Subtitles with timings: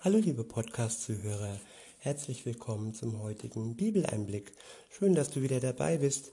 [0.00, 1.58] Hallo liebe Podcast-Zuhörer,
[1.98, 4.52] herzlich willkommen zum heutigen Bibeleinblick.
[4.96, 6.30] Schön, dass du wieder dabei bist.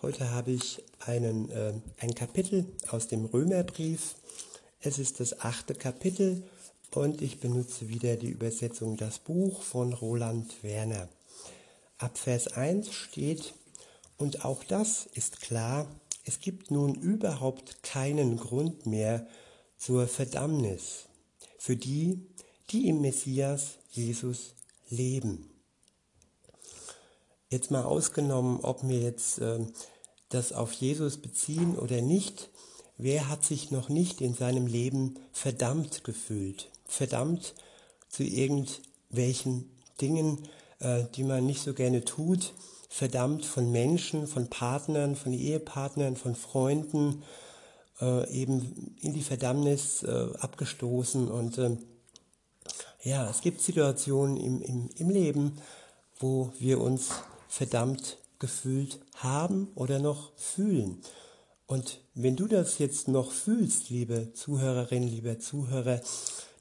[0.00, 4.14] Heute habe ich einen, äh, ein Kapitel aus dem Römerbrief.
[4.80, 6.42] Es ist das achte Kapitel
[6.94, 11.10] und ich benutze wieder die Übersetzung Das Buch von Roland Werner.
[11.98, 13.52] Ab Vers 1 steht,
[14.16, 15.86] und auch das ist klar,
[16.24, 19.26] es gibt nun überhaupt keinen Grund mehr
[19.76, 21.08] zur Verdammnis
[21.62, 22.26] für die,
[22.72, 24.54] die im Messias Jesus
[24.88, 25.48] leben.
[27.48, 29.60] Jetzt mal ausgenommen, ob wir jetzt äh,
[30.30, 32.48] das auf Jesus beziehen oder nicht,
[32.96, 36.70] wer hat sich noch nicht in seinem Leben verdammt gefühlt?
[36.86, 37.54] Verdammt
[38.08, 42.54] zu irgendwelchen Dingen, äh, die man nicht so gerne tut,
[42.88, 47.22] verdammt von Menschen, von Partnern, von Ehepartnern, von Freunden,
[48.00, 51.76] äh, eben in die Verdammnis äh, abgestoßen und äh,
[53.02, 55.58] ja, es gibt Situationen im, im, im Leben,
[56.18, 57.10] wo wir uns
[57.48, 61.02] verdammt gefühlt haben oder noch fühlen.
[61.66, 66.00] Und wenn du das jetzt noch fühlst, liebe Zuhörerin, lieber Zuhörer,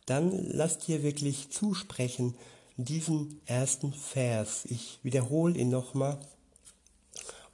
[0.06, 2.36] dann lass dir wirklich zusprechen
[2.78, 4.66] diesen ersten Vers.
[4.66, 6.20] Ich wiederhole ihn nochmal.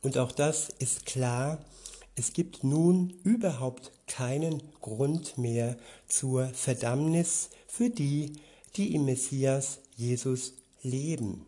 [0.01, 1.57] Und auch das ist klar,
[2.15, 8.33] es gibt nun überhaupt keinen Grund mehr zur Verdammnis für die,
[8.77, 11.45] die im Messias Jesus leben.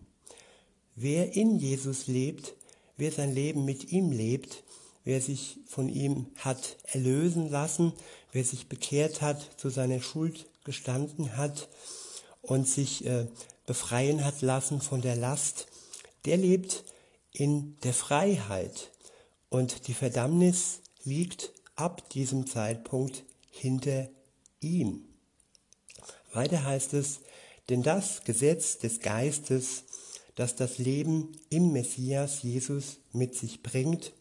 [0.95, 2.55] Wer in Jesus lebt,
[2.97, 4.63] wer sein Leben mit ihm lebt,
[5.03, 7.93] wer sich von ihm hat erlösen lassen,
[8.31, 11.69] wer sich bekehrt hat, zu seiner Schuld gestanden hat
[12.41, 13.27] und sich äh,
[13.65, 15.67] befreien hat lassen von der Last,
[16.25, 16.83] der lebt
[17.31, 18.91] in der Freiheit
[19.49, 24.09] und die Verdammnis liegt ab diesem Zeitpunkt hinter
[24.59, 25.08] ihm.
[26.33, 27.21] Weiter heißt es,
[27.69, 29.83] denn das Gesetz des Geistes,
[30.35, 34.13] das das Leben im Messias Jesus mit sich bringt,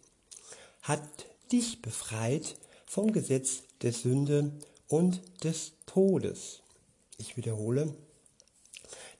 [0.82, 1.02] hat
[1.52, 2.56] dich befreit
[2.86, 4.52] vom Gesetz der Sünde
[4.86, 6.60] und des Todes.
[7.18, 7.94] Ich wiederhole,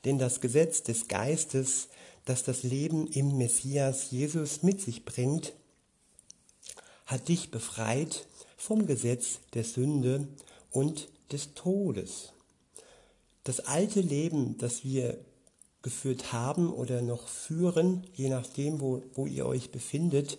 [0.04, 1.88] denn das Gesetz des Geistes,
[2.24, 5.52] das das Leben im Messias Jesus mit sich bringt,
[7.06, 8.26] hat dich befreit
[8.56, 10.28] vom Gesetz der Sünde
[10.70, 12.32] und des Todes
[13.48, 15.24] das alte Leben, das wir
[15.80, 20.38] geführt haben oder noch führen, je nachdem, wo, wo ihr euch befindet,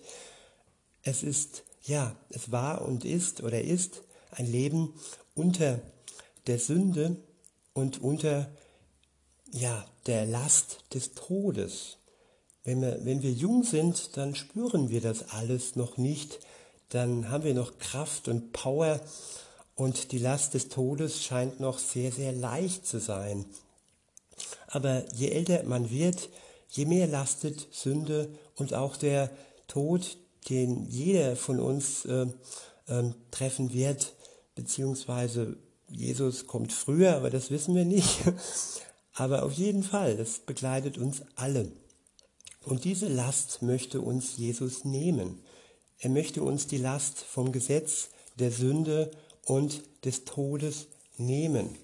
[1.02, 4.94] es ist, ja, es war und ist oder ist ein Leben
[5.34, 5.82] unter
[6.46, 7.18] der Sünde
[7.74, 8.52] und unter,
[9.54, 11.98] ja, der Last des Todes.
[12.64, 16.42] Wenn wir, wenn wir jung sind, dann spüren wir das alles noch nicht,
[16.90, 19.02] dann haben wir noch Kraft und Power
[19.80, 23.46] und die Last des Todes scheint noch sehr, sehr leicht zu sein.
[24.68, 26.30] Aber je älter man wird,
[26.68, 29.32] je mehr lastet Sünde und auch der
[29.70, 30.18] Tod,
[30.50, 32.28] den jeder von uns äh,
[32.88, 34.16] äh, treffen wird,
[34.54, 35.56] beziehungsweise
[35.88, 38.20] Jesus kommt früher, aber das wissen wir nicht.
[39.14, 41.70] Aber auf jeden Fall, das begleitet uns alle.
[42.64, 45.42] Und diese Last möchte uns Jesus nehmen.
[45.98, 49.12] Er möchte uns die Last vom Gesetz der Sünde
[49.50, 50.88] und des Todes
[51.18, 51.76] nehmen.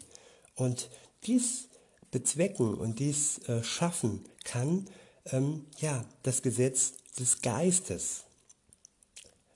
[0.55, 0.89] Und
[1.23, 1.67] dies
[2.11, 4.87] bezwecken und dies äh, schaffen kann
[5.31, 8.25] ähm, ja das Gesetz des Geistes,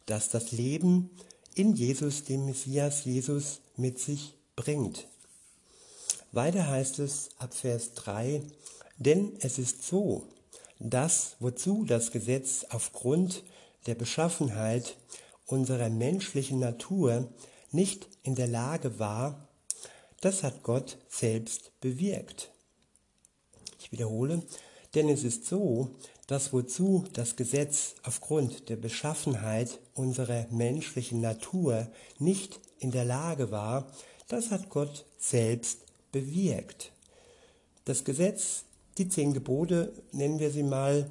[0.07, 1.11] das das Leben
[1.53, 5.07] in Jesus, dem Messias Jesus, mit sich bringt.
[6.31, 8.41] Weiter heißt es ab Vers 3,
[8.97, 10.27] denn es ist so,
[10.79, 13.43] dass wozu das Gesetz aufgrund
[13.85, 14.97] der Beschaffenheit
[15.45, 17.29] unserer menschlichen Natur
[17.71, 19.47] nicht in der Lage war,
[20.21, 22.51] das hat Gott selbst bewirkt.
[23.79, 24.43] Ich wiederhole,
[24.95, 25.91] denn es ist so,
[26.27, 31.87] dass wozu das Gesetz aufgrund der Beschaffenheit unserer menschlichen Natur
[32.19, 33.91] nicht in der Lage war,
[34.27, 35.79] das hat Gott selbst
[36.11, 36.91] bewirkt.
[37.85, 38.63] Das Gesetz,
[38.97, 41.09] die zehn Gebote nennen wir sie mal,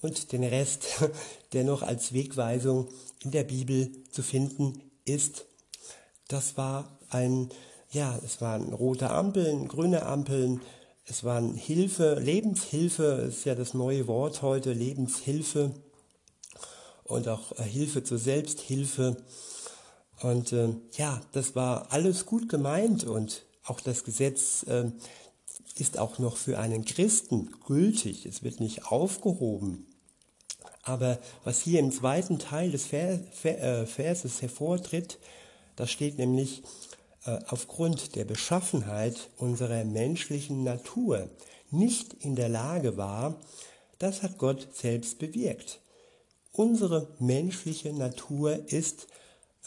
[0.00, 0.86] und den Rest,
[1.52, 2.88] der noch als Wegweisung
[3.20, 5.46] in der Bibel zu finden ist,
[6.28, 7.48] das war ein,
[7.90, 10.60] ja, es waren rote Ampeln, grüne Ampeln,
[11.06, 15.72] es waren Hilfe, Lebenshilfe ist ja das neue Wort heute, Lebenshilfe
[17.04, 19.16] und auch äh, Hilfe zur Selbsthilfe.
[20.20, 24.90] Und äh, ja, das war alles gut gemeint und auch das Gesetz äh,
[25.78, 28.26] ist auch noch für einen Christen gültig.
[28.26, 29.86] Es wird nicht aufgehoben.
[30.82, 35.18] Aber was hier im zweiten Teil des Vers, äh, Verses hervortritt,
[35.78, 36.64] da steht nämlich,
[37.24, 41.30] äh, aufgrund der Beschaffenheit unserer menschlichen Natur
[41.70, 43.36] nicht in der Lage war,
[44.00, 45.80] das hat Gott selbst bewirkt.
[46.50, 49.06] Unsere menschliche Natur ist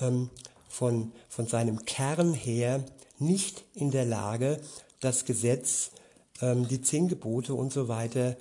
[0.01, 0.29] ähm,
[0.67, 2.83] von, von seinem Kern her
[3.17, 4.59] nicht in der Lage,
[4.99, 5.91] das Gesetz,
[6.41, 8.35] ähm, die zehn Gebote und so weiter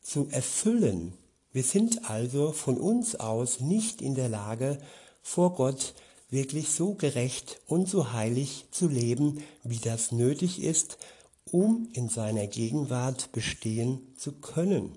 [0.00, 1.12] zu erfüllen.
[1.52, 4.78] Wir sind also von uns aus nicht in der Lage,
[5.22, 5.92] vor Gott
[6.30, 10.98] wirklich so gerecht und so heilig zu leben, wie das nötig ist,
[11.44, 14.92] um in seiner Gegenwart bestehen zu können.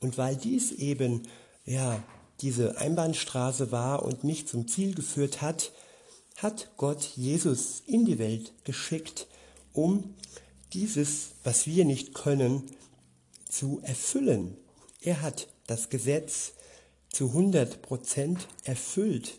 [0.00, 1.22] Und weil dies eben
[1.64, 2.02] ja
[2.40, 5.72] diese Einbahnstraße war und nicht zum Ziel geführt hat,
[6.36, 9.26] hat Gott Jesus in die Welt geschickt,
[9.72, 10.14] um
[10.74, 12.64] dieses, was wir nicht können,
[13.48, 14.56] zu erfüllen.
[15.00, 16.52] Er hat das Gesetz
[17.10, 19.38] zu 100 Prozent erfüllt,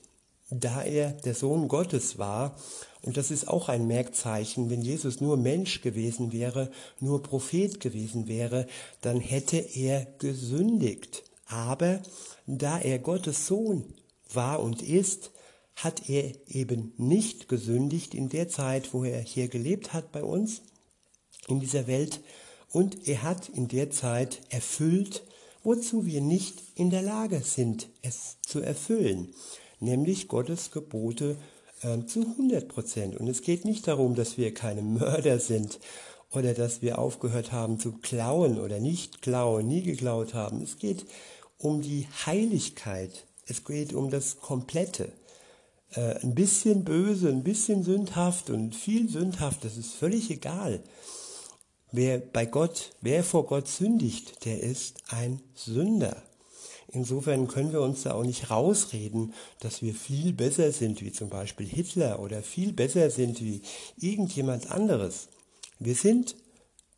[0.49, 2.55] da er der Sohn Gottes war.
[3.01, 4.69] Und das ist auch ein Merkzeichen.
[4.69, 8.67] Wenn Jesus nur Mensch gewesen wäre, nur Prophet gewesen wäre,
[9.01, 11.23] dann hätte er gesündigt.
[11.47, 12.01] Aber
[12.45, 13.93] da er Gottes Sohn
[14.33, 15.31] war und ist,
[15.75, 20.61] hat er eben nicht gesündigt in der Zeit, wo er hier gelebt hat bei uns
[21.47, 22.19] in dieser Welt.
[22.71, 25.23] Und er hat in der Zeit erfüllt,
[25.63, 29.33] wozu wir nicht in der Lage sind, es zu erfüllen,
[29.79, 31.37] nämlich Gottes Gebote
[31.81, 33.15] äh, zu 100 Prozent.
[33.15, 35.79] Und es geht nicht darum, dass wir keine Mörder sind
[36.31, 40.61] oder dass wir aufgehört haben zu klauen oder nicht klauen, nie geklaut haben.
[40.61, 41.05] Es geht
[41.57, 43.25] um die Heiligkeit.
[43.45, 45.11] Es geht um das Komplette.
[45.93, 50.83] Äh, ein bisschen böse, ein bisschen sündhaft und viel sündhaft, das ist völlig egal.
[51.91, 56.21] Wer bei Gott, wer vor Gott sündigt, der ist ein Sünder.
[56.97, 61.29] Insofern können wir uns da auch nicht rausreden, dass wir viel besser sind wie zum
[61.29, 63.61] Beispiel Hitler oder viel besser sind wie
[63.97, 65.27] irgendjemand anderes.
[65.77, 66.35] Wir sind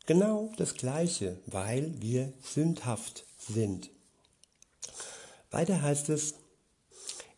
[0.06, 3.90] genau das Gleiche, weil wir sündhaft sind.
[5.50, 6.36] Weiter heißt es,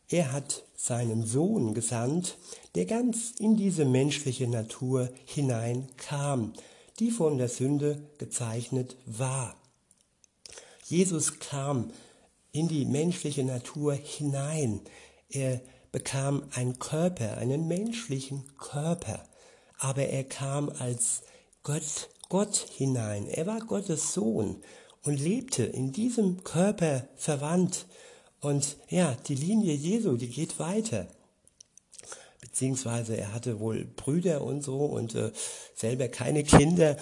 [0.09, 2.39] er hat seinen Sohn gesandt,
[2.77, 6.53] der ganz in diese menschliche Natur hineinkam,
[7.01, 9.57] die von der Sünde gezeichnet war.
[10.87, 11.91] Jesus kam
[12.53, 14.81] in die menschliche Natur hinein.
[15.29, 15.61] Er
[15.91, 19.25] bekam einen Körper, einen menschlichen Körper,
[19.79, 21.23] aber er kam als
[21.63, 23.27] Gott, Gott hinein.
[23.27, 24.63] Er war Gottes Sohn
[25.03, 27.87] und lebte in diesem Körper verwandt.
[28.41, 31.09] Und ja, die Linie Jesu, die geht weiter
[32.43, 35.33] beziehungsweise er hatte wohl Brüder und so und äh,
[35.75, 36.97] selber keine Kinder,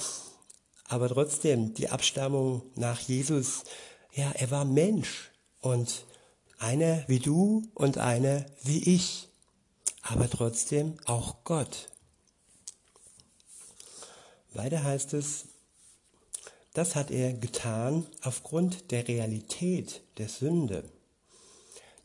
[0.87, 3.65] aber trotzdem die Abstammung nach Jesus,
[4.13, 5.30] ja, er war Mensch
[5.61, 6.05] und
[6.59, 9.29] einer wie du und einer wie ich,
[10.03, 11.89] aber trotzdem auch Gott.
[14.53, 15.47] Weiter heißt es,
[16.75, 20.85] das hat er getan aufgrund der Realität der Sünde.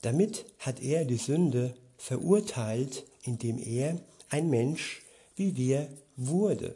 [0.02, 4.00] Damit hat er die Sünde verurteilt indem er
[4.30, 5.02] ein Mensch
[5.36, 6.76] wie wir wurde.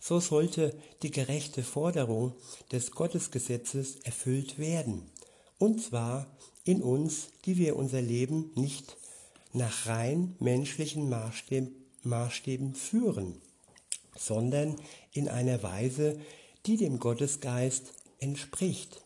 [0.00, 2.32] So sollte die gerechte Forderung
[2.72, 5.10] des Gottesgesetzes erfüllt werden,
[5.58, 6.26] und zwar
[6.64, 8.96] in uns, die wir unser Leben nicht
[9.52, 13.40] nach rein menschlichen Maßstäben führen,
[14.16, 14.76] sondern
[15.12, 16.20] in einer Weise,
[16.66, 19.02] die dem Gottesgeist entspricht.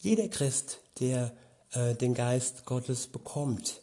[0.00, 1.36] Jeder Christ, der
[1.72, 3.80] äh, den Geist Gottes bekommt,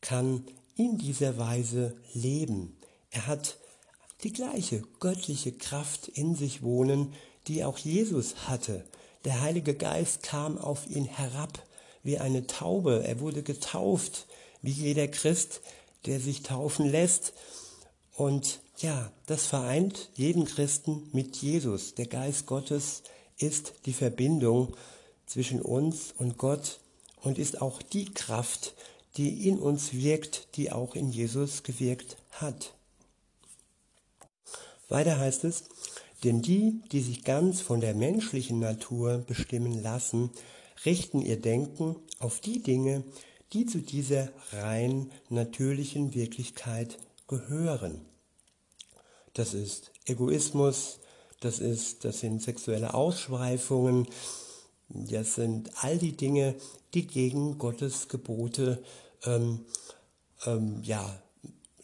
[0.00, 0.44] kann
[0.76, 2.76] in dieser Weise leben.
[3.10, 3.58] Er hat
[4.24, 7.12] die gleiche göttliche Kraft in sich wohnen,
[7.46, 8.84] die auch Jesus hatte.
[9.24, 11.62] Der Heilige Geist kam auf ihn herab
[12.02, 13.04] wie eine Taube.
[13.04, 14.26] Er wurde getauft,
[14.62, 15.60] wie jeder Christ,
[16.06, 17.32] der sich taufen lässt.
[18.16, 21.94] Und ja, das vereint jeden Christen mit Jesus.
[21.94, 23.02] Der Geist Gottes
[23.38, 24.76] ist die Verbindung
[25.26, 26.80] zwischen uns und Gott
[27.22, 28.74] und ist auch die Kraft,
[29.16, 32.74] die in uns wirkt, die auch in Jesus gewirkt hat.
[34.88, 35.64] Weiter heißt es,
[36.24, 40.30] denn die, die sich ganz von der menschlichen Natur bestimmen lassen,
[40.84, 43.04] richten ihr Denken auf die Dinge,
[43.52, 46.98] die zu dieser rein natürlichen Wirklichkeit
[47.28, 48.00] gehören.
[49.34, 51.00] Das ist Egoismus,
[51.40, 54.06] das ist, das sind sexuelle Ausschweifungen,
[54.88, 56.54] das sind all die Dinge,
[56.94, 58.82] die gegen Gottes Gebote
[59.24, 59.64] ähm,
[60.44, 61.21] ähm, ja,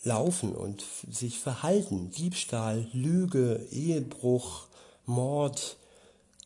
[0.08, 2.10] laufen und sich verhalten.
[2.10, 4.66] Diebstahl, Lüge, Ehebruch,
[5.04, 5.76] Mord,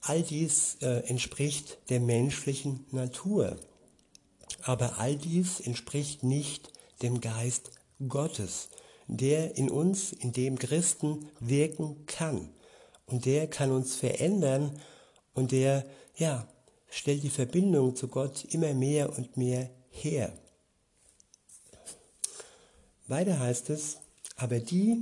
[0.02, 3.56] all dies äh, entspricht der menschlichen Natur.
[4.62, 7.70] Aber all dies entspricht nicht dem Geist
[8.08, 8.68] Gottes,
[9.06, 12.48] der in uns, in dem Christen wirken kann.
[13.06, 14.80] Und der kann uns verändern
[15.34, 16.48] und der, ja,
[16.90, 20.32] stellt die Verbindung zu Gott immer mehr und mehr her.
[23.12, 23.98] Weiter heißt es,
[24.36, 24.96] aber die,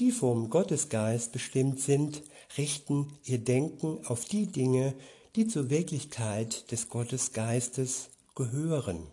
[0.00, 2.24] die vom Gottesgeist bestimmt sind,
[2.58, 4.92] richten ihr Denken auf die Dinge,
[5.36, 9.06] die zur Wirklichkeit des Gottesgeistes gehören.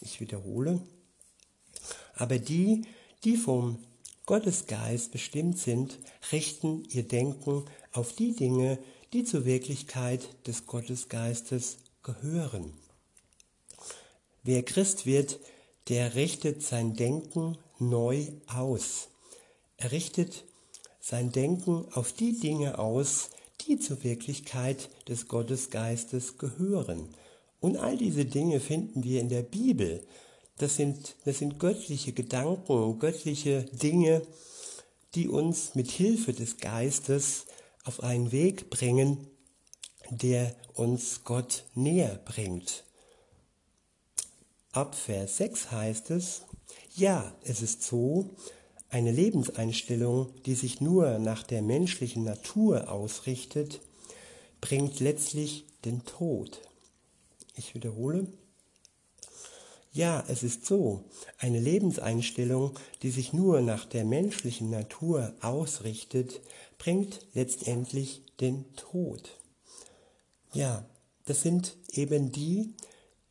[0.00, 0.80] Ich wiederhole,
[2.16, 2.82] aber die,
[3.22, 3.78] die vom
[4.26, 6.00] Gottesgeist bestimmt sind,
[6.32, 8.80] richten ihr Denken auf die Dinge,
[9.12, 12.72] die zur Wirklichkeit des Gottesgeistes gehören.
[14.42, 15.38] Wer Christ wird,
[15.92, 19.08] der richtet sein Denken neu aus.
[19.76, 20.44] Er richtet
[21.00, 23.28] sein Denken auf die Dinge aus,
[23.60, 27.10] die zur Wirklichkeit des Gottesgeistes gehören.
[27.60, 30.02] Und all diese Dinge finden wir in der Bibel.
[30.56, 34.22] Das sind, das sind göttliche Gedanken, göttliche Dinge,
[35.14, 37.44] die uns mit Hilfe des Geistes
[37.84, 39.26] auf einen Weg bringen,
[40.08, 42.84] der uns Gott näher bringt.
[44.72, 46.42] Ab Vers 6 heißt es,
[46.94, 48.30] ja, es ist so,
[48.88, 53.82] eine Lebenseinstellung, die sich nur nach der menschlichen Natur ausrichtet,
[54.62, 56.62] bringt letztlich den Tod.
[57.54, 58.26] Ich wiederhole.
[59.92, 61.04] Ja, es ist so,
[61.36, 66.40] eine Lebenseinstellung, die sich nur nach der menschlichen Natur ausrichtet,
[66.78, 69.38] bringt letztendlich den Tod.
[70.54, 70.86] Ja,
[71.26, 72.74] das sind eben die,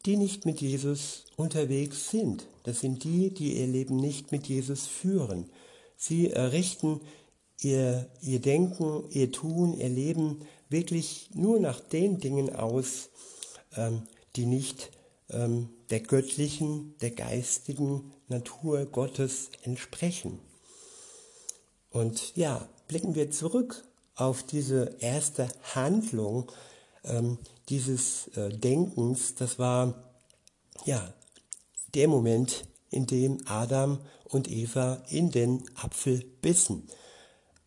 [0.01, 2.47] die nicht mit Jesus unterwegs sind.
[2.63, 5.49] Das sind die, die ihr Leben nicht mit Jesus führen.
[5.97, 7.01] Sie richten
[7.61, 13.09] ihr, ihr Denken, ihr Tun, ihr Leben wirklich nur nach den Dingen aus,
[13.75, 14.03] ähm,
[14.35, 14.91] die nicht
[15.29, 20.39] ähm, der göttlichen, der geistigen Natur Gottes entsprechen.
[21.91, 23.83] Und ja, blicken wir zurück
[24.15, 26.51] auf diese erste Handlung
[27.03, 27.37] ähm,
[27.71, 29.95] dieses äh, Denkens, das war
[30.85, 31.13] ja
[31.95, 36.87] der Moment, in dem Adam und Eva in den Apfel bissen.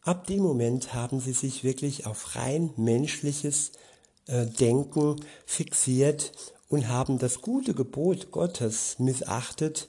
[0.03, 3.73] Ab dem Moment haben sie sich wirklich auf rein menschliches
[4.27, 6.33] äh, Denken fixiert
[6.69, 9.89] und haben das gute Gebot Gottes missachtet,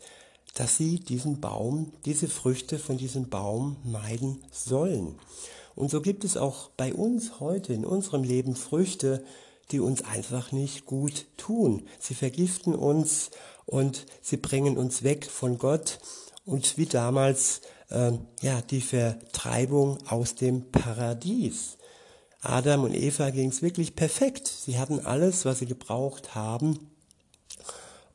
[0.54, 5.20] dass sie diesen Baum, diese Früchte von diesem Baum meiden sollen.
[5.76, 9.26] Und so gibt es auch bei uns heute in unserem Leben Früchte,
[9.72, 11.88] die uns einfach nicht gut tun.
[12.00, 13.32] Sie vergiften uns
[13.66, 16.00] und sie bringen uns weg von Gott
[16.46, 21.78] und wie damals äh, ja die Vertreibung aus dem Paradies.
[22.42, 24.48] Adam und Eva ging es wirklich perfekt.
[24.48, 26.92] Sie hatten alles, was sie gebraucht haben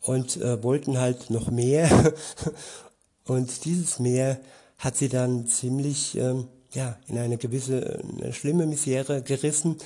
[0.03, 2.15] und äh, wollten halt noch mehr.
[3.25, 4.41] und dieses Mehr
[4.79, 9.77] hat sie dann ziemlich ähm, ja, in eine gewisse, eine schlimme Misere gerissen.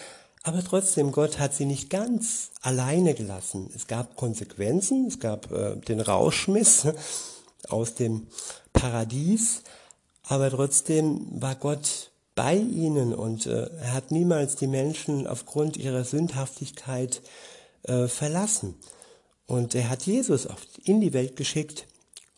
[0.46, 3.70] Aber trotzdem, Gott hat sie nicht ganz alleine gelassen.
[3.74, 6.86] Es gab Konsequenzen, es gab äh, den Rauschmiss
[7.68, 8.26] aus dem
[8.74, 9.62] Paradies,
[10.22, 16.04] aber trotzdem war Gott bei ihnen und äh, er hat niemals die Menschen aufgrund ihrer
[16.04, 17.22] Sündhaftigkeit
[17.84, 18.74] äh, verlassen.
[19.46, 20.46] Und er hat Jesus
[20.84, 21.86] in die Welt geschickt,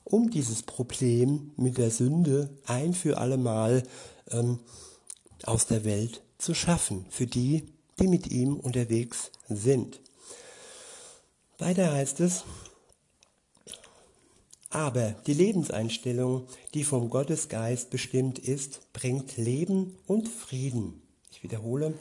[0.05, 3.83] um dieses Problem mit der Sünde ein für allemal
[4.31, 4.61] ähm,
[5.43, 10.01] aus der Welt zu schaffen, für die, die mit ihm unterwegs sind.
[11.59, 12.45] Weiter heißt es,
[14.71, 21.01] aber die Lebenseinstellung, die vom Gottesgeist bestimmt ist, bringt Leben und Frieden.
[21.31, 21.95] Ich wiederhole,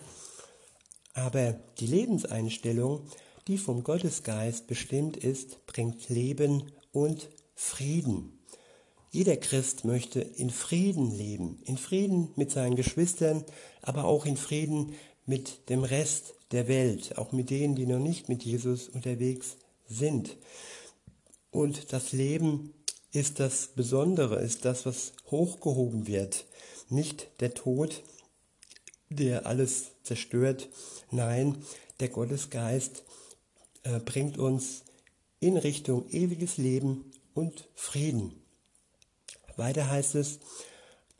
[1.13, 3.07] aber die Lebenseinstellung,
[3.47, 8.39] die vom Gottesgeist bestimmt ist, bringt Leben und Frieden.
[9.11, 13.45] Jeder Christ möchte in Frieden leben, in Frieden mit seinen Geschwistern,
[13.81, 14.95] aber auch in Frieden
[15.25, 20.37] mit dem Rest der Welt, auch mit denen, die noch nicht mit Jesus unterwegs sind.
[21.51, 22.73] Und das Leben
[23.11, 26.45] ist das Besondere, ist das, was hochgehoben wird.
[26.89, 28.03] Nicht der Tod,
[29.09, 30.69] der alles zerstört.
[31.11, 31.57] Nein,
[31.99, 33.03] der Gottesgeist
[33.83, 34.83] äh, bringt uns
[35.39, 38.33] in Richtung ewiges Leben und Frieden.
[39.55, 40.39] Weiter heißt es,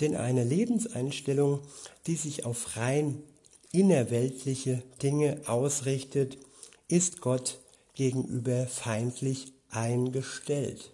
[0.02, 1.62] denn eine Lebenseinstellung,
[2.08, 3.24] die sich auf rein
[3.75, 6.38] innerweltliche Dinge ausrichtet,
[6.88, 7.60] ist Gott
[7.94, 10.91] gegenüber feindlich eingestellt.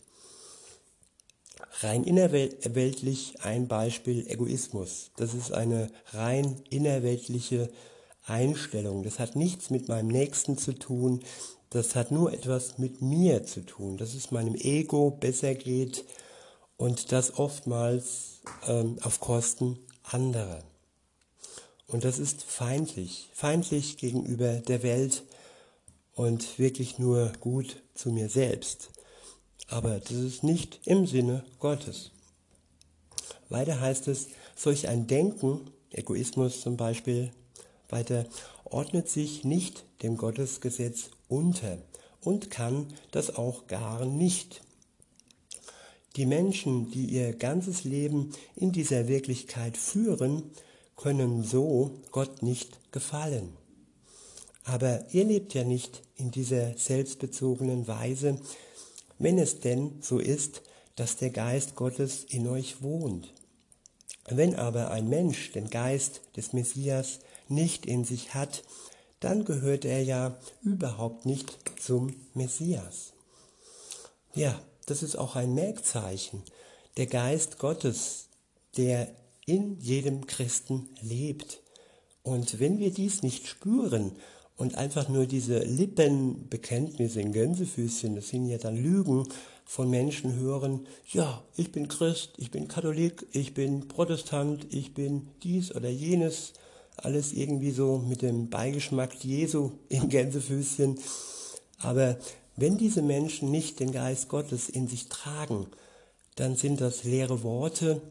[1.81, 5.11] Rein innerweltlich ein Beispiel Egoismus.
[5.15, 7.69] Das ist eine rein innerweltliche
[8.25, 9.03] Einstellung.
[9.03, 11.21] Das hat nichts mit meinem Nächsten zu tun.
[11.69, 16.03] Das hat nur etwas mit mir zu tun, dass es meinem Ego besser geht
[16.77, 20.63] und das oftmals ähm, auf Kosten anderer.
[21.91, 25.23] Und das ist feindlich, feindlich gegenüber der Welt
[26.15, 28.91] und wirklich nur gut zu mir selbst.
[29.67, 32.11] Aber das ist nicht im Sinne Gottes.
[33.49, 37.31] Weiter heißt es, solch ein Denken, Egoismus zum Beispiel,
[37.89, 38.25] weiter
[38.63, 41.77] ordnet sich nicht dem Gottesgesetz unter
[42.21, 44.61] und kann das auch gar nicht.
[46.15, 50.51] Die Menschen, die ihr ganzes Leben in dieser Wirklichkeit führen,
[51.01, 53.57] können so Gott nicht gefallen.
[54.63, 58.39] Aber ihr lebt ja nicht in dieser selbstbezogenen Weise,
[59.17, 60.61] wenn es denn so ist,
[60.95, 63.33] dass der Geist Gottes in euch wohnt.
[64.27, 68.63] Wenn aber ein Mensch den Geist des Messias nicht in sich hat,
[69.19, 73.13] dann gehört er ja überhaupt nicht zum Messias.
[74.33, 76.43] Ja, das ist auch ein Merkzeichen.
[76.97, 78.27] Der Geist Gottes,
[78.77, 79.07] der
[79.51, 81.61] in jedem Christen lebt.
[82.23, 84.13] Und wenn wir dies nicht spüren
[84.55, 89.27] und einfach nur diese Lippenbekenntnisse in Gänsefüßchen, das sind ja dann Lügen
[89.65, 95.27] von Menschen hören, ja, ich bin Christ, ich bin Katholik, ich bin Protestant, ich bin
[95.43, 96.53] dies oder jenes,
[96.95, 100.97] alles irgendwie so mit dem Beigeschmack Jesu in Gänsefüßchen.
[101.79, 102.17] Aber
[102.55, 105.67] wenn diese Menschen nicht den Geist Gottes in sich tragen,
[106.35, 108.01] dann sind das leere Worte,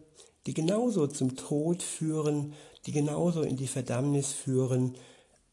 [0.47, 2.55] die genauso zum Tod führen,
[2.87, 4.97] die genauso in die Verdammnis führen,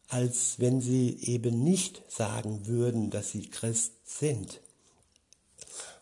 [0.08, 4.62] als wenn sie eben nicht sagen würden, dass sie Christ sind.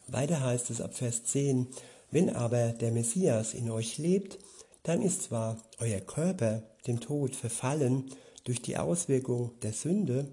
[0.07, 1.67] Weiter heißt es ab Vers 10,
[2.11, 4.37] wenn aber der Messias in euch lebt,
[4.83, 8.11] dann ist zwar euer Körper dem Tod verfallen
[8.43, 10.31] durch die Auswirkung der Sünde,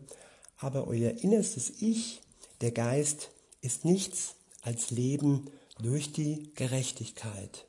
[0.59, 2.21] aber euer innerstes Ich,
[2.61, 3.31] der Geist,
[3.63, 7.67] ist nichts als Leben durch die Gerechtigkeit.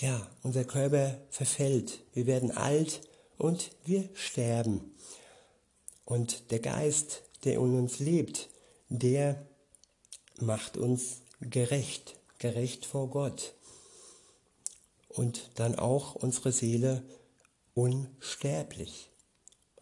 [0.00, 3.02] Ja, unser Körper verfällt, wir werden alt
[3.36, 4.94] und wir sterben.
[6.06, 8.48] Und der Geist, der in uns lebt,
[8.88, 9.46] der
[10.38, 13.52] macht uns gerecht, gerecht vor Gott.
[15.08, 17.02] Und dann auch unsere Seele
[17.74, 19.10] unsterblich.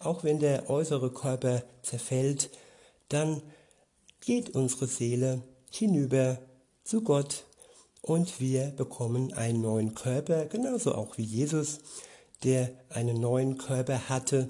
[0.01, 2.51] Auch wenn der äußere Körper zerfällt,
[3.09, 3.40] dann
[4.21, 6.40] geht unsere Seele hinüber
[6.83, 7.45] zu Gott
[8.03, 11.81] und wir bekommen einen neuen Körper, genauso auch wie Jesus,
[12.45, 14.49] der einen neuen Körper hatte,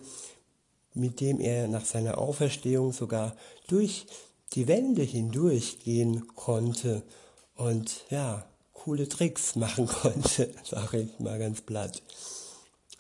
[0.94, 4.06] mit dem er nach seiner Auferstehung sogar durch
[4.52, 7.02] die Wände hindurchgehen konnte
[7.54, 12.02] und ja, coole Tricks machen konnte, sage ich mal ganz platt.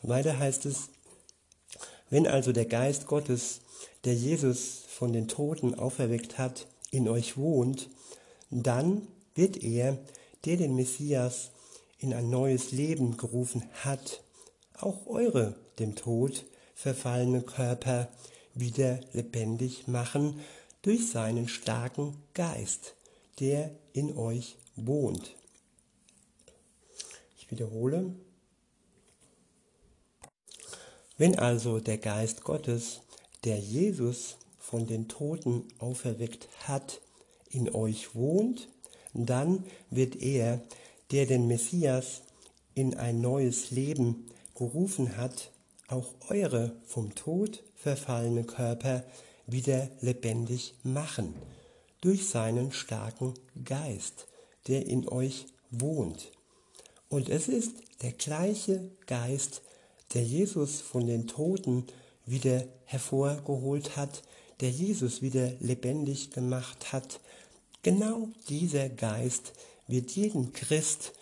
[0.02, 0.90] Weiter heißt es,
[2.10, 3.60] wenn also der Geist Gottes,
[4.04, 7.88] der Jesus von den Toten auferweckt hat, in euch wohnt,
[8.50, 9.98] dann wird er,
[10.44, 11.50] der den Messias
[11.98, 14.22] in ein neues Leben gerufen hat,
[14.74, 18.08] auch eure dem Tod verfallene Körper
[18.54, 20.40] wieder lebendig machen
[20.82, 22.94] durch seinen starken Geist,
[23.40, 25.34] der in euch wohnt.
[27.36, 28.14] Ich wiederhole.
[31.16, 33.00] Wenn also der Geist Gottes,
[33.44, 37.00] der Jesus von den Toten auferweckt hat,
[37.50, 38.68] in euch wohnt,
[39.14, 40.60] dann wird er,
[41.10, 42.22] der den Messias
[42.74, 45.50] in ein neues Leben gerufen hat,
[45.88, 49.04] auch eure vom Tod verfallene Körper
[49.46, 51.34] wieder lebendig machen,
[52.00, 54.26] durch seinen starken Geist,
[54.66, 56.30] der in euch wohnt.
[57.08, 59.62] Und es ist der gleiche Geist,
[60.14, 61.86] der Jesus von den Toten
[62.26, 64.22] wieder hervorgeholt hat,
[64.60, 67.20] der Jesus wieder lebendig gemacht hat.
[67.82, 69.52] Genau dieser Geist
[69.86, 71.12] wird jeden Christ,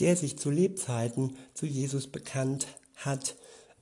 [0.00, 3.36] der sich zu Lebzeiten zu Jesus bekannt hat,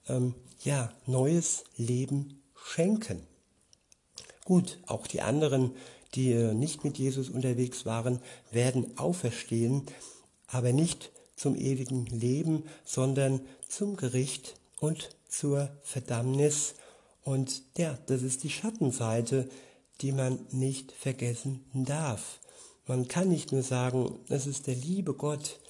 [0.09, 3.27] ähm, ja, neues Leben schenken.
[4.44, 5.73] Gut, auch die anderen,
[6.14, 8.20] die äh, nicht mit Jesus unterwegs waren,
[8.51, 9.83] werden auferstehen,
[10.47, 16.75] aber nicht zum ewigen Leben, sondern zum Gericht und zur Verdammnis.
[17.23, 19.49] Und ja, das ist die Schattenseite,
[20.00, 22.40] die man nicht vergessen darf.
[22.87, 25.61] Man kann nicht nur sagen, es ist der liebe Gott.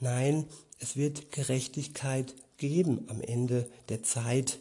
[0.00, 0.46] Nein,
[0.78, 4.60] es wird Gerechtigkeit geben am Ende der Zeit.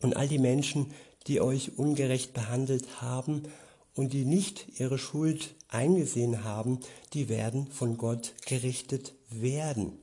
[0.00, 0.92] Und all die Menschen,
[1.26, 3.44] die euch ungerecht behandelt haben
[3.94, 6.80] und die nicht ihre Schuld eingesehen haben,
[7.12, 9.98] die werden von Gott gerichtet werden.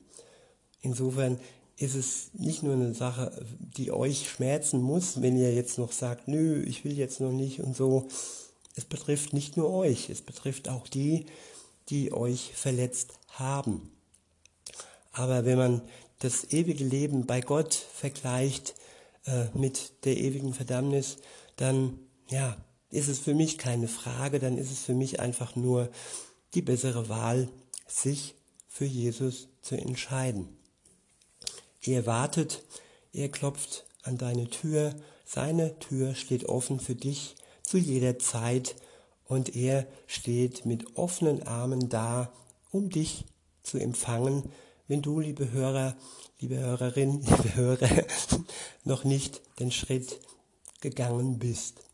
[0.80, 1.38] Insofern
[1.78, 6.26] ist es nicht nur eine Sache, die euch schmerzen muss, wenn ihr jetzt noch sagt,
[6.26, 8.08] nö, ich will jetzt noch nicht und so.
[8.74, 11.26] Es betrifft nicht nur euch, es betrifft auch die,
[11.88, 13.90] die euch verletzt haben.
[15.12, 15.82] Aber wenn man
[16.18, 18.74] das ewige Leben bei Gott vergleicht
[19.26, 21.16] äh, mit der ewigen Verdammnis,
[21.56, 22.56] dann ja,
[22.90, 25.90] ist es für mich keine Frage, dann ist es für mich einfach nur
[26.54, 27.48] die bessere Wahl,
[27.86, 28.34] sich
[28.68, 30.57] für Jesus zu entscheiden.
[31.82, 32.62] Er wartet,
[33.12, 38.76] er klopft an deine Tür, seine Tür steht offen für dich zu jeder Zeit
[39.24, 42.32] und er steht mit offenen Armen da,
[42.70, 43.26] um dich
[43.62, 44.50] zu empfangen,
[44.86, 45.96] wenn du, liebe Hörer,
[46.40, 48.04] liebe Hörerin, liebe Hörer,
[48.84, 50.18] noch nicht den Schritt
[50.80, 51.87] gegangen bist.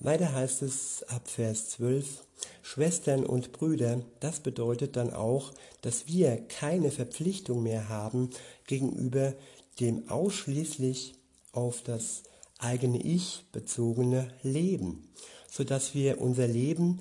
[0.00, 2.24] Weiter heißt es ab Vers 12,
[2.62, 8.30] Schwestern und Brüder, das bedeutet dann auch, dass wir keine Verpflichtung mehr haben
[8.66, 9.34] gegenüber
[9.80, 11.14] dem ausschließlich
[11.52, 12.22] auf das
[12.58, 15.08] eigene Ich bezogene Leben,
[15.50, 17.00] sodass wir unser Leben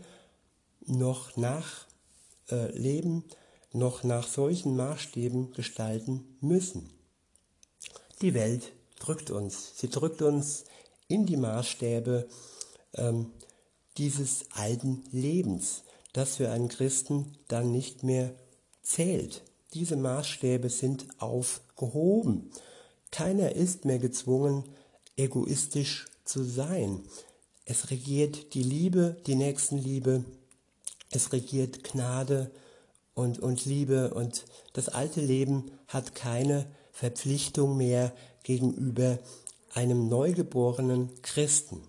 [0.86, 1.86] noch nach
[2.50, 3.26] äh, Leben
[3.74, 6.90] noch nach solchen Maßstäben gestalten müssen.
[8.22, 10.64] Die Welt drückt uns, sie drückt uns
[11.08, 12.28] in die Maßstäbe
[12.98, 13.32] ähm,
[13.98, 15.84] dieses alten Lebens,
[16.14, 18.34] das für einen Christen dann nicht mehr
[18.82, 19.44] zählt.
[19.74, 22.52] Diese Maßstäbe sind aufgehoben.
[23.12, 24.64] Keiner ist mehr gezwungen,
[25.16, 27.04] egoistisch zu sein.
[27.66, 30.24] Es regiert die Liebe, die Nächstenliebe,
[31.10, 32.52] es regiert Gnade
[33.14, 39.20] und, und Liebe und das alte Leben hat keine Verpflichtung mehr gegenüber
[39.74, 41.82] einem neugeborenen Christen.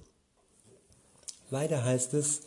[1.50, 2.42] Weiter heißt es,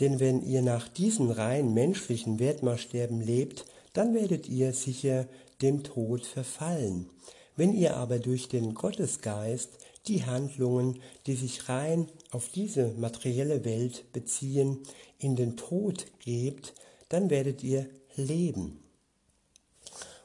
[0.00, 5.26] denn wenn ihr nach diesen rein menschlichen Wertmaßstäben lebt, dann werdet ihr sicher
[5.60, 7.10] dem Tod verfallen.
[7.56, 9.70] Wenn ihr aber durch den Gottesgeist
[10.06, 14.78] die Handlungen, die sich rein auf diese materielle Welt beziehen,
[15.18, 16.74] in den Tod gebt,
[17.08, 18.82] dann werdet ihr leben.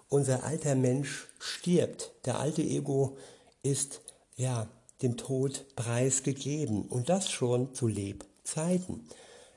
[0.10, 2.12] Unser alter Mensch stirbt.
[2.26, 3.18] Der alte Ego
[3.64, 4.02] ist
[4.36, 4.70] ja
[5.04, 9.08] dem Tod preisgegeben und das schon zu Lebzeiten.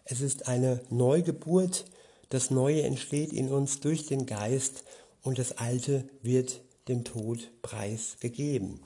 [0.04, 1.86] Es ist eine Neugeburt,
[2.28, 4.84] das Neue entsteht in uns durch den Geist
[5.22, 8.80] und das Alte wird dem Tod preisgegeben.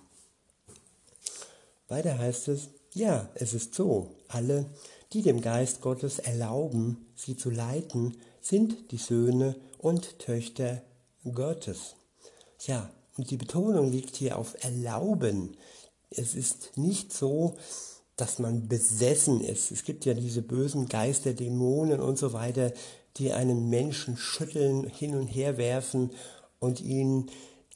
[1.88, 4.66] Weiter heißt es, ja, es ist so, alle,
[5.12, 10.82] die dem Geist Gottes erlauben, sie zu leiten, sind die Söhne und Töchter
[11.24, 11.96] Gottes.
[12.66, 15.56] Ja, und die Betonung liegt hier auf erlauben.
[16.10, 17.56] Es ist nicht so,
[18.16, 19.70] dass man besessen ist.
[19.70, 22.72] Es gibt ja diese bösen Geister, Dämonen und so weiter,
[23.16, 26.10] die einen Menschen schütteln, hin und her werfen
[26.58, 27.30] und ihn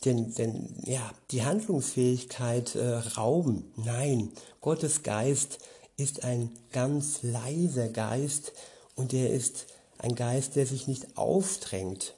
[0.05, 3.73] den, den, ja, die Handlungsfähigkeit äh, rauben.
[3.77, 5.61] Nein, Gottes Geist
[5.97, 8.53] ist ein ganz leiser Geist
[8.95, 9.67] und er ist
[9.99, 12.15] ein Geist, der sich nicht aufdrängt.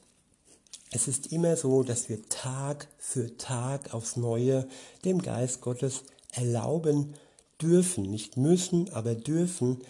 [0.96, 4.66] Es ist immer so, dass wir Tag für Tag aufs Neue
[5.04, 7.12] dem Geist Gottes erlauben
[7.61, 9.82] dürfen, nicht müssen, aber dürfen,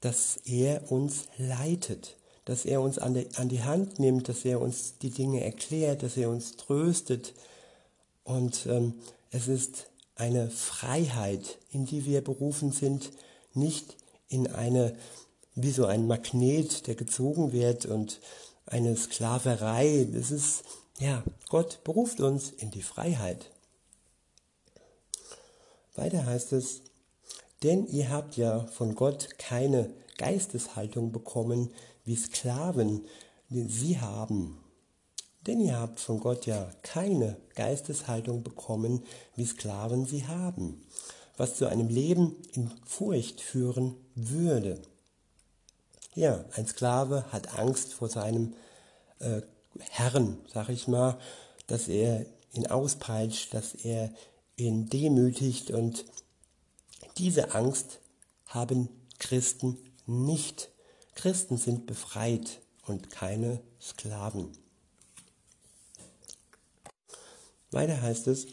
[0.00, 4.60] dass er uns leitet, dass er uns an die, an die Hand nimmt, dass er
[4.60, 7.34] uns die Dinge erklärt, dass er uns tröstet.
[8.24, 8.94] Und ähm,
[9.30, 13.12] es ist eine Freiheit, in die wir berufen sind,
[13.54, 13.96] nicht
[14.28, 14.96] in eine,
[15.54, 18.20] wie so ein Magnet, der gezogen wird und
[18.70, 20.06] eine Sklaverei.
[20.12, 20.64] Das ist,
[20.98, 23.50] ja, Gott beruft uns in die Freiheit.
[25.94, 26.82] Weiter heißt es,
[27.62, 31.70] denn ihr habt ja von Gott keine Geisteshaltung bekommen
[32.04, 33.04] wie Sklaven,
[33.48, 34.58] sie haben.
[35.46, 39.04] Denn ihr habt von Gott ja keine Geisteshaltung bekommen,
[39.34, 40.82] wie Sklaven sie haben,
[41.36, 44.80] was zu einem Leben in Furcht führen würde.
[46.14, 48.54] Ja, ein Sklave hat Angst vor seinem
[49.20, 49.42] äh,
[49.90, 51.18] Herrn, sag ich mal,
[51.66, 54.10] dass er ihn auspeitscht, dass er
[54.56, 56.04] ihn demütigt und
[57.18, 58.00] diese Angst
[58.46, 60.70] haben Christen nicht.
[61.14, 64.52] Christen sind befreit und keine Sklaven.
[67.70, 68.46] Weiter heißt es,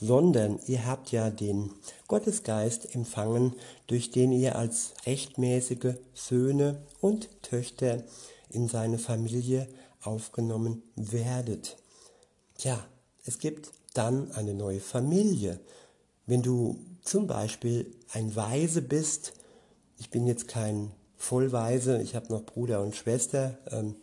[0.00, 1.70] sondern ihr habt ja den
[2.06, 3.54] Gottesgeist empfangen,
[3.86, 8.02] durch den ihr als rechtmäßige Söhne und Töchter
[8.50, 9.68] in seine Familie
[10.02, 11.76] aufgenommen werdet.
[12.58, 12.86] Ja,
[13.24, 15.60] es gibt dann eine neue Familie.
[16.26, 19.32] Wenn du zum Beispiel ein Waise bist,
[19.98, 23.96] ich bin jetzt kein Vollweise, ich habe noch Bruder und Schwester ähm,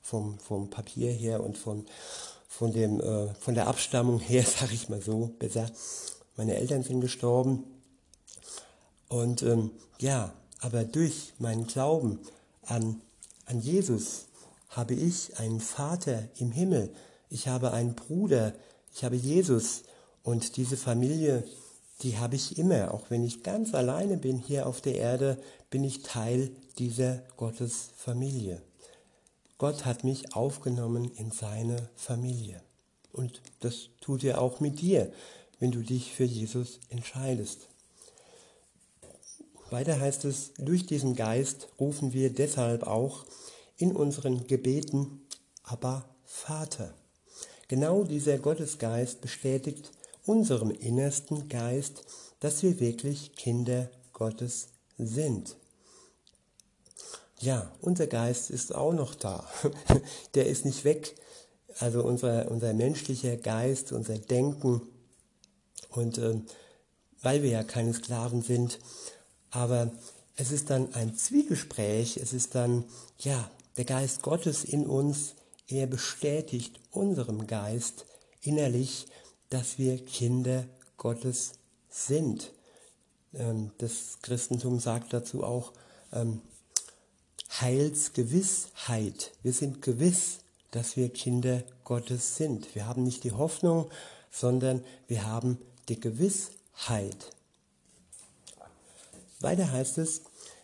[0.00, 1.84] vom, vom Papier her und von,
[2.60, 5.70] von, dem, äh, von der Abstammung her, sage ich mal so, besser.
[6.36, 7.64] Meine Eltern sind gestorben.
[9.08, 12.20] Und ähm, ja, aber durch meinen Glauben
[12.66, 13.00] an,
[13.46, 14.26] an Jesus
[14.68, 16.92] habe ich einen Vater im Himmel,
[17.30, 18.52] ich habe einen Bruder,
[18.94, 19.84] ich habe Jesus
[20.22, 21.44] und diese Familie,
[22.02, 25.38] die habe ich immer, auch wenn ich ganz alleine bin hier auf der Erde,
[25.70, 28.60] bin ich Teil dieser Gottesfamilie.
[29.60, 32.62] Gott hat mich aufgenommen in seine Familie.
[33.12, 35.12] Und das tut er auch mit dir,
[35.58, 37.68] wenn du dich für Jesus entscheidest.
[39.68, 43.26] Weiter heißt es, durch diesen Geist rufen wir deshalb auch
[43.76, 45.26] in unseren Gebeten,
[45.62, 46.94] aber Vater.
[47.68, 49.90] Genau dieser Gottesgeist bestätigt
[50.24, 52.06] unserem innersten Geist,
[52.40, 55.54] dass wir wirklich Kinder Gottes sind.
[57.40, 59.48] Ja, unser Geist ist auch noch da.
[60.34, 61.16] Der ist nicht weg.
[61.78, 64.82] Also unser, unser menschlicher Geist, unser Denken.
[65.88, 66.38] Und äh,
[67.22, 68.78] weil wir ja keine Sklaven sind,
[69.50, 69.90] aber
[70.36, 72.84] es ist dann ein Zwiegespräch, es ist dann,
[73.18, 75.34] ja, der Geist Gottes in uns,
[75.66, 78.04] er bestätigt unserem Geist
[78.42, 79.06] innerlich,
[79.48, 81.52] dass wir Kinder Gottes
[81.88, 82.52] sind.
[83.34, 85.72] Ähm, das Christentum sagt dazu auch
[86.12, 86.42] ähm,
[87.50, 89.32] Heilsgewissheit.
[89.42, 90.38] Wir sind gewiss,
[90.70, 92.74] dass wir Kinder Gottes sind.
[92.74, 93.90] Wir haben nicht die Hoffnung,
[94.30, 95.58] sondern wir haben
[95.88, 97.32] die Gewissheit.
[99.40, 100.22] Weiter heißt es,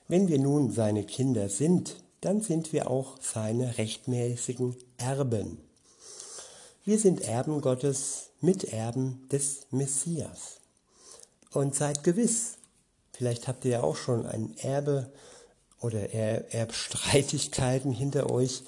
[0.09, 5.59] wenn wir nun seine Kinder sind, dann sind wir auch seine rechtmäßigen Erben.
[6.85, 10.61] Wir sind Erben Gottes, Miterben des Messias.
[11.53, 12.59] Und seid gewiss,
[13.13, 15.11] vielleicht habt ihr ja auch schon ein Erbe
[15.87, 16.13] oder
[16.53, 18.65] Erbstreitigkeiten hinter euch.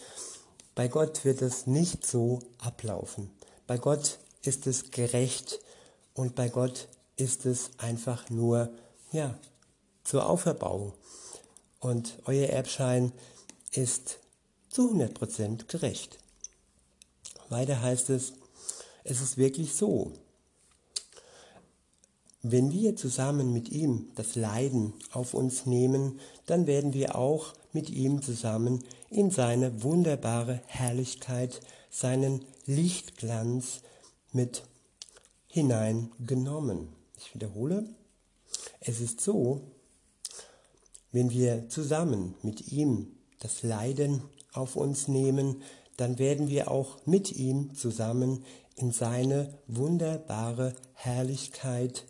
[0.77, 3.31] Bei Gott wird es nicht so ablaufen.
[3.67, 5.59] Bei Gott ist es gerecht
[6.15, 8.71] und bei Gott ist es einfach nur
[9.11, 9.37] ja,
[10.05, 10.93] zur Auferbauung.
[11.81, 13.13] Und euer Erbschein
[13.73, 14.19] ist
[14.71, 16.19] zu 100% gerecht.
[17.49, 18.35] Weiter heißt es,
[19.03, 20.13] es ist wirklich so.
[22.43, 27.91] Wenn wir zusammen mit ihm das Leiden auf uns nehmen, dann werden wir auch mit
[27.91, 33.81] ihm zusammen in seine wunderbare Herrlichkeit, seinen Lichtglanz
[34.33, 34.63] mit
[35.49, 36.89] hineingenommen.
[37.17, 37.89] Ich wiederhole,
[38.81, 39.63] es ist so,
[41.11, 44.23] wenn wir zusammen mit ihm das Leiden
[44.53, 45.63] auf uns nehmen,
[45.97, 48.45] dann werden wir auch mit ihm zusammen
[48.77, 52.07] in seine wunderbare Herrlichkeit,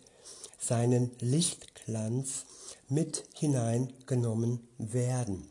[0.58, 2.44] seinen Lichtglanz
[2.88, 5.48] mit hineingenommen werden.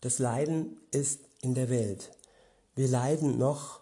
[0.00, 2.10] Das Leiden ist in der Welt.
[2.74, 3.80] Wir leiden noch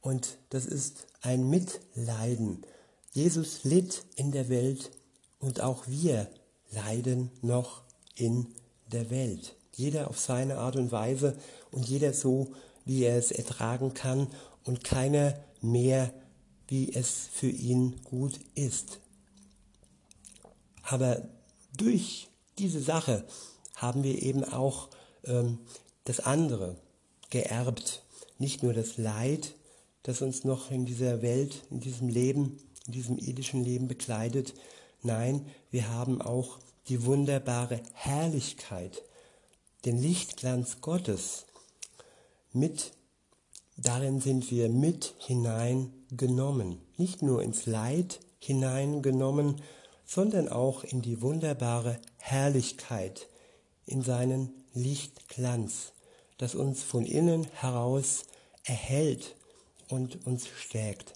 [0.00, 2.64] und das ist ein Mitleiden.
[3.12, 4.90] Jesus litt in der Welt
[5.40, 6.28] und auch wir
[6.70, 7.82] leiden noch
[8.14, 8.54] in
[8.92, 9.56] der Welt.
[9.72, 11.36] Jeder auf seine Art und Weise
[11.70, 14.28] und jeder so, wie er es ertragen kann
[14.64, 16.12] und keiner mehr,
[16.66, 19.00] wie es für ihn gut ist.
[20.88, 21.22] Aber
[21.76, 23.24] durch diese Sache
[23.74, 24.88] haben wir eben auch
[25.24, 25.58] ähm,
[26.04, 26.76] das andere
[27.30, 28.02] geerbt.
[28.38, 29.54] Nicht nur das Leid,
[30.02, 34.54] das uns noch in dieser Welt, in diesem Leben, in diesem irdischen Leben bekleidet,
[35.02, 39.02] Nein, wir haben auch die wunderbare Herrlichkeit,
[39.84, 41.46] den Lichtglanz Gottes.
[42.52, 42.92] Mit,
[43.76, 46.80] darin sind wir mit hineingenommen.
[46.96, 49.62] Nicht nur ins Leid hineingenommen,
[50.08, 53.28] sondern auch in die wunderbare Herrlichkeit,
[53.84, 55.92] in seinen Lichtglanz,
[56.38, 58.24] das uns von innen heraus
[58.64, 59.36] erhält
[59.88, 61.12] und uns stärkt.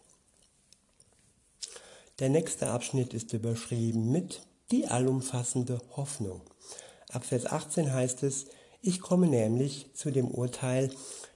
[2.19, 6.43] Der nächste Abschnitt ist überschrieben mit die allumfassende Hoffnung.
[7.09, 8.47] Ab Vers 18 heißt es,
[8.83, 10.91] ich komme nämlich zu dem Urteil,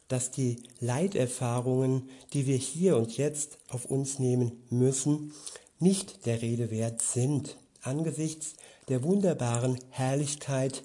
[0.09, 5.33] dass die Leiterfahrungen, die wir hier und jetzt auf uns nehmen müssen,
[5.79, 8.55] nicht der Rede wert sind, angesichts
[8.89, 10.83] der wunderbaren Herrlichkeit,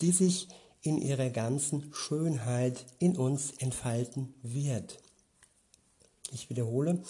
[0.00, 0.48] die sich
[0.82, 4.98] in ihrer ganzen Schönheit in uns entfalten wird.
[6.32, 7.02] Ich wiederhole,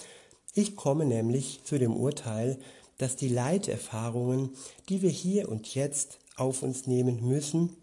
[0.54, 2.58] ich komme nämlich zu dem Urteil,
[2.98, 4.50] dass die Leiterfahrungen,
[4.88, 7.76] die wir hier und jetzt auf uns nehmen müssen,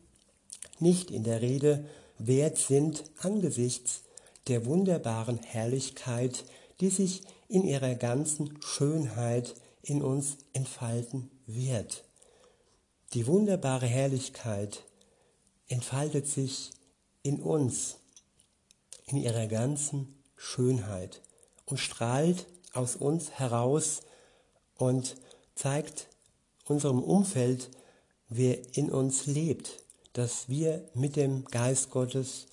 [0.80, 1.86] nicht in der Rede
[2.18, 4.04] wert sind angesichts
[4.48, 6.46] der wunderbaren Herrlichkeit,
[6.80, 7.22] die sich
[7.52, 12.06] in ihrer ganzen Schönheit in uns entfalten wird.
[13.14, 14.86] Die wunderbare Herrlichkeit
[15.68, 16.72] entfaltet sich
[17.24, 17.98] in uns,
[19.06, 21.22] in ihrer ganzen Schönheit
[21.66, 24.00] und strahlt aus uns heraus
[24.78, 25.18] und
[25.54, 26.08] zeigt
[26.66, 27.70] unserem Umfeld,
[28.30, 29.84] wer in uns lebt,
[30.14, 32.48] dass wir mit dem Geist Gottes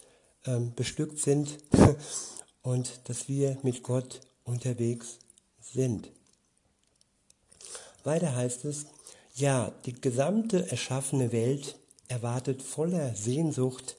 [0.45, 1.59] ähm, bestückt sind
[2.63, 5.19] und dass wir mit Gott unterwegs
[5.61, 6.11] sind.
[8.05, 8.87] Weiter heißt es,
[9.35, 11.77] ja, die gesamte erschaffene Welt
[12.09, 13.97] erwartet voller Sehnsucht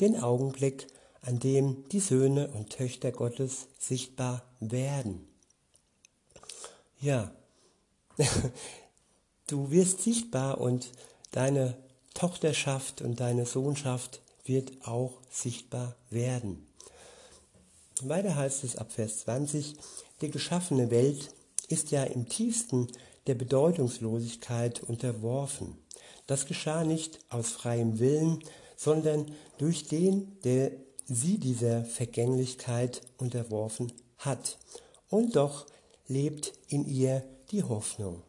[0.00, 0.86] den Augenblick,
[1.22, 5.26] an dem die Söhne und Töchter Gottes sichtbar werden.
[7.00, 7.32] Ja,
[9.48, 10.90] du wirst sichtbar und
[11.32, 11.76] deine
[12.14, 16.67] Tochterschaft und deine Sohnschaft wird auch sichtbar werden.
[18.06, 19.74] Weiter heißt es ab Vers 20,
[20.20, 21.30] die geschaffene Welt
[21.68, 22.88] ist ja im tiefsten
[23.26, 25.78] der Bedeutungslosigkeit unterworfen.
[26.26, 28.40] Das geschah nicht aus freiem Willen,
[28.76, 30.72] sondern durch den, der
[31.06, 34.58] sie dieser Vergänglichkeit unterworfen hat.
[35.08, 35.66] Und doch
[36.06, 38.22] lebt in ihr die Hoffnung.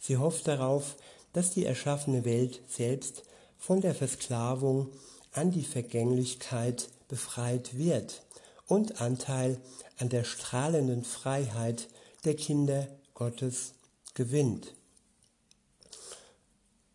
[0.00, 0.96] Sie hofft darauf,
[1.32, 3.22] dass die erschaffene Welt selbst
[3.56, 4.88] von der Versklavung
[5.32, 8.22] an die Vergänglichkeit befreit wird
[8.66, 9.60] und Anteil
[9.98, 11.88] an der strahlenden Freiheit
[12.24, 13.74] der Kinder Gottes
[14.14, 14.74] gewinnt.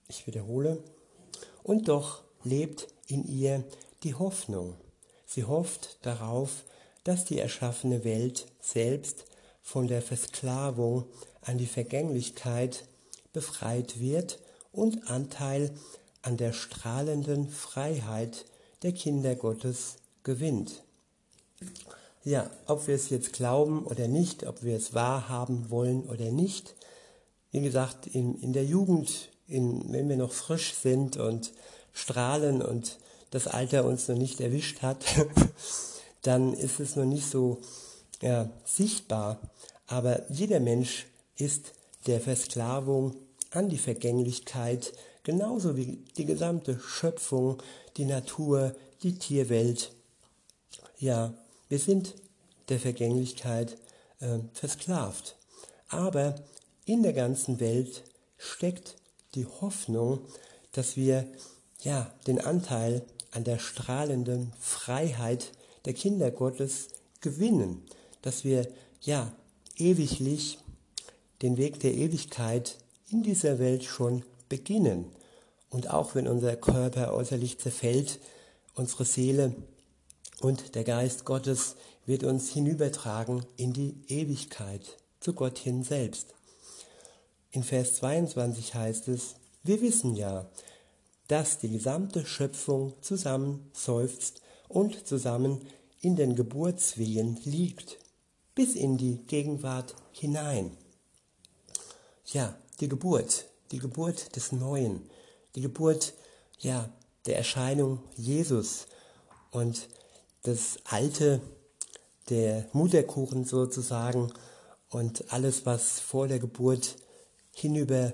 [0.08, 0.84] Ich wiederhole.
[1.64, 3.64] Und doch lebt in ihr
[4.04, 4.76] die Hoffnung.
[5.26, 6.64] Sie hofft darauf,
[7.04, 9.26] dass die erschaffene Welt selbst
[9.62, 11.06] von der Versklavung
[11.42, 12.86] an die Vergänglichkeit
[13.34, 14.40] befreit wird
[14.72, 15.72] und Anteil
[16.22, 18.46] an der strahlenden Freiheit
[18.82, 20.84] der Kinder Gottes gewinnt.
[22.24, 26.76] Ja, ob wir es jetzt glauben oder nicht, ob wir es wahrhaben wollen oder nicht,
[27.52, 31.52] wie gesagt, in, in der Jugend, in, wenn wir noch frisch sind und
[31.94, 33.00] strahlen und
[33.32, 35.04] das Alter uns noch nicht erwischt hat,
[36.22, 37.62] dann ist es noch nicht so
[38.22, 39.40] ja, sichtbar.
[39.88, 41.74] Aber jeder Mensch ist
[42.06, 43.16] der Versklavung
[43.52, 44.94] an die Vergänglichkeit,
[45.24, 47.62] genauso wie die gesamte Schöpfung,
[47.98, 49.92] die Natur, die Tierwelt.
[51.00, 51.34] Ja,
[51.70, 52.16] wir sind
[52.68, 53.78] der Vergänglichkeit
[54.20, 55.38] äh, versklavt.
[55.88, 56.36] Aber
[56.86, 58.04] in der ganzen Welt
[58.38, 58.96] steckt
[59.36, 60.20] die Hoffnung,
[60.72, 61.26] dass wir
[61.82, 65.52] ja den Anteil an der strahlenden Freiheit
[65.86, 66.90] der Kinder Gottes
[67.22, 67.84] gewinnen,
[68.22, 68.68] dass wir
[69.02, 69.32] ja
[69.78, 70.60] ewiglich
[71.42, 72.78] den Weg der Ewigkeit
[73.10, 75.06] in dieser Welt schon beginnen.
[75.70, 78.20] Und auch wenn unser Körper äußerlich zerfällt,
[78.74, 79.56] unsere Seele
[80.42, 81.76] und der Geist Gottes
[82.06, 86.34] wird uns hinübertragen in die Ewigkeit, zu Gott hin selbst.
[87.52, 90.50] In Vers 22 heißt es, wir wissen ja,
[91.28, 95.62] dass die gesamte Schöpfung zusammen seufzt und zusammen
[96.02, 97.98] in den Geburtswehen liegt,
[98.56, 100.76] bis in die Gegenwart hinein.
[102.26, 105.10] Ja, die Geburt, die Geburt des Neuen,
[105.56, 106.14] die Geburt,
[106.60, 106.90] ja,
[107.26, 108.88] der Erscheinung Jesus
[109.52, 109.90] und
[110.44, 111.42] das Alte,
[112.30, 114.32] der Mutterkuchen sozusagen
[114.90, 116.96] und alles, was vor der Geburt
[117.54, 118.14] hinüber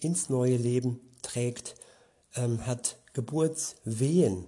[0.00, 1.76] ins neue Leben trägt,
[2.34, 4.46] ähm, hat Geburtswehen.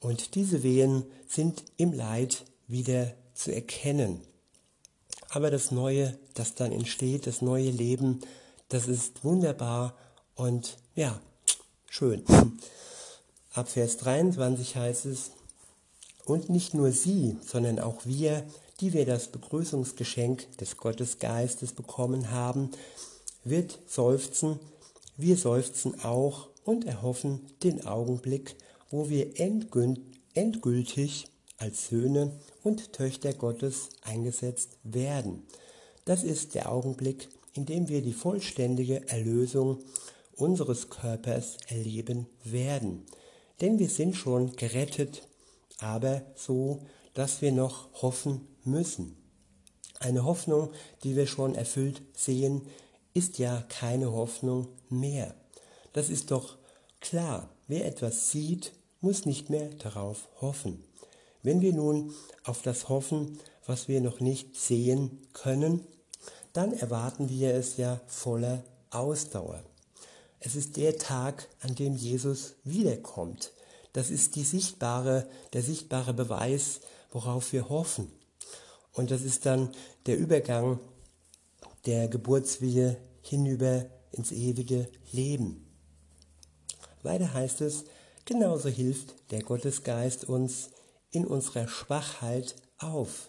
[0.00, 4.22] Und diese Wehen sind im Leid wieder zu erkennen.
[5.30, 8.20] Aber das Neue, das dann entsteht, das neue Leben,
[8.68, 9.96] das ist wunderbar
[10.34, 11.20] und ja,
[11.88, 12.24] schön.
[13.52, 15.32] Ab Vers 23 heißt es,
[16.24, 18.44] und nicht nur sie, sondern auch wir,
[18.80, 22.70] die wir das Begrüßungsgeschenk des Gottesgeistes bekommen haben,
[23.44, 24.58] wird seufzen,
[25.16, 28.56] wir seufzen auch und erhoffen den Augenblick,
[28.90, 29.38] wo wir
[30.34, 31.26] endgültig
[31.58, 32.32] als Söhne
[32.62, 35.46] und Töchter Gottes eingesetzt werden.
[36.04, 39.78] Das ist der Augenblick, in dem wir die vollständige Erlösung
[40.36, 43.04] unseres Körpers erleben werden.
[43.60, 45.22] Denn wir sind schon gerettet,
[45.78, 46.80] aber so,
[47.14, 49.16] dass wir noch hoffen müssen.
[50.00, 50.70] Eine Hoffnung,
[51.02, 52.62] die wir schon erfüllt sehen,
[53.14, 55.34] ist ja keine Hoffnung mehr.
[55.92, 56.58] Das ist doch
[57.00, 57.48] klar.
[57.68, 60.84] Wer etwas sieht, muss nicht mehr darauf hoffen.
[61.42, 62.12] Wenn wir nun
[62.42, 65.86] auf das hoffen, was wir noch nicht sehen können,
[66.52, 69.62] dann erwarten wir es ja voller Ausdauer.
[70.40, 73.52] Es ist der Tag, an dem Jesus wiederkommt.
[73.94, 76.80] Das ist die sichtbare, der sichtbare Beweis,
[77.12, 78.10] worauf wir hoffen.
[78.92, 79.70] Und das ist dann
[80.06, 80.80] der Übergang
[81.86, 85.64] der Geburtswehe hinüber ins ewige Leben.
[87.02, 87.84] Weiter heißt es,
[88.24, 90.70] genauso hilft der Gottesgeist uns
[91.10, 93.28] in unserer Schwachheit auf,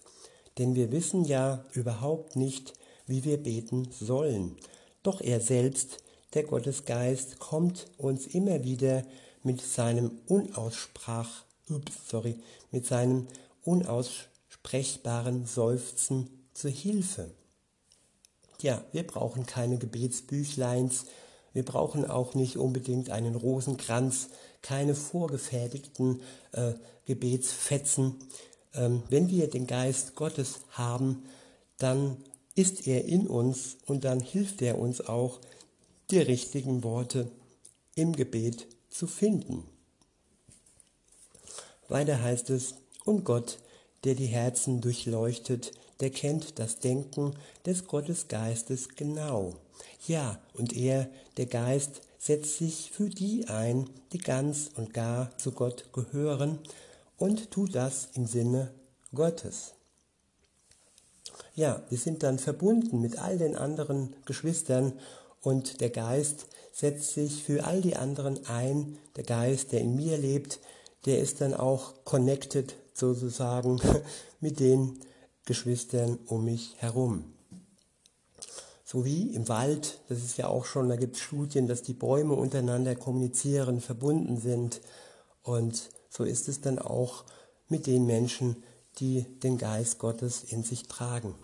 [0.58, 2.74] denn wir wissen ja überhaupt nicht,
[3.06, 4.58] wie wir beten sollen.
[5.04, 6.00] Doch er selbst,
[6.34, 9.04] der Gottesgeist, kommt uns immer wieder
[9.46, 12.36] mit seinem unaussprachbaren ups, sorry,
[12.72, 13.28] mit seinem
[13.64, 17.32] unaussprechbaren Seufzen zur Hilfe.
[18.62, 21.06] Ja, wir brauchen keine Gebetsbüchleins,
[21.54, 24.30] wir brauchen auch nicht unbedingt einen Rosenkranz,
[24.62, 26.22] keine vorgefertigten
[26.52, 26.74] äh,
[27.06, 28.16] Gebetsfetzen.
[28.74, 31.24] Ähm, wenn wir den Geist Gottes haben,
[31.78, 32.18] dann
[32.56, 35.40] ist er in uns und dann hilft er uns auch,
[36.12, 37.32] die richtigen Worte
[37.96, 39.64] im Gebet zu finden.
[41.88, 43.60] Weiter heißt es, und Gott,
[44.04, 47.34] der die Herzen durchleuchtet, der kennt das Denken
[47.66, 49.56] des Gottesgeistes genau.
[50.08, 55.52] Ja, und er, der Geist, setzt sich für die ein, die ganz und gar zu
[55.52, 56.58] Gott gehören
[57.18, 58.74] und tut das im Sinne
[59.14, 59.74] Gottes.
[61.54, 64.94] Ja, wir sind dann verbunden mit all den anderen Geschwistern
[65.46, 68.98] und der Geist setzt sich für all die anderen ein.
[69.16, 70.60] Der Geist, der in mir lebt,
[71.06, 73.80] der ist dann auch connected sozusagen
[74.40, 75.00] mit den
[75.46, 77.26] Geschwistern um mich herum.
[78.84, 81.94] So wie im Wald, das ist ja auch schon, da gibt es Studien, dass die
[81.94, 84.82] Bäume untereinander kommunizieren, verbunden sind.
[85.44, 87.24] Und so ist es dann auch
[87.70, 88.64] mit den Menschen,
[88.98, 91.36] die den Geist Gottes in sich tragen.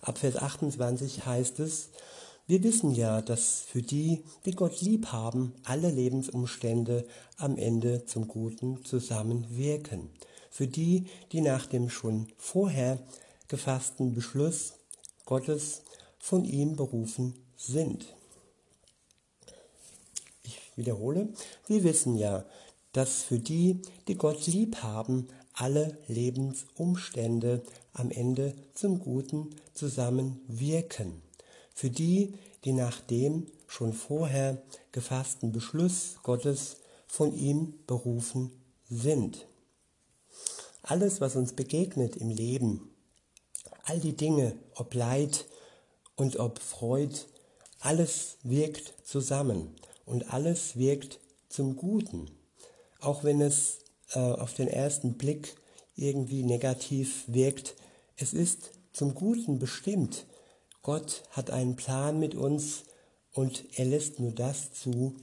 [0.00, 1.90] Ab Vers 28 heißt es,
[2.46, 8.28] wir wissen ja, dass für die, die Gott lieb haben, alle Lebensumstände am Ende zum
[8.28, 10.10] Guten zusammenwirken.
[10.50, 12.98] Für die, die nach dem schon vorher
[13.48, 14.74] gefassten Beschluss
[15.24, 15.82] Gottes
[16.18, 18.06] von ihm berufen sind.
[20.42, 21.28] Ich wiederhole,
[21.66, 22.44] wir wissen ja,
[22.92, 27.62] dass für die, die Gott lieb haben, alle Lebensumstände
[27.92, 31.22] am Ende zum Guten zusammenwirken.
[31.74, 34.62] Für die, die nach dem schon vorher
[34.92, 38.52] gefassten Beschluss Gottes von ihm berufen
[38.88, 39.46] sind.
[40.82, 42.90] Alles, was uns begegnet im Leben,
[43.84, 45.46] all die Dinge, ob Leid
[46.16, 47.14] und ob Freud,
[47.80, 52.30] alles wirkt zusammen und alles wirkt zum Guten.
[53.00, 53.78] Auch wenn es
[54.12, 55.56] äh, auf den ersten Blick
[55.96, 57.74] irgendwie negativ wirkt,
[58.16, 60.26] es ist zum Guten bestimmt.
[60.82, 62.82] Gott hat einen Plan mit uns
[63.32, 65.14] und er lässt nur das zu,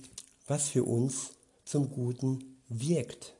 [0.48, 1.32] was für uns
[1.66, 3.34] zum Guten wirkt.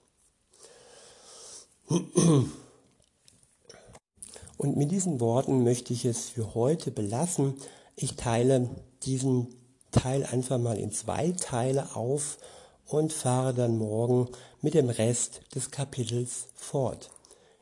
[4.58, 7.54] Und mit diesen Worten möchte ich es für heute belassen.
[7.96, 8.70] Ich teile
[9.04, 9.48] diesen
[9.92, 12.38] Teil einfach mal in zwei Teile auf
[12.86, 14.28] und fahre dann morgen
[14.62, 17.10] mit dem Rest des Kapitels fort.